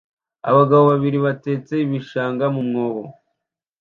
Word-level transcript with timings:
Abagabo 0.49 0.83
babiri 0.91 1.17
batetse 1.25 1.73
ibishanga 1.85 2.45
mu 2.55 2.61
mwobo 2.67 3.03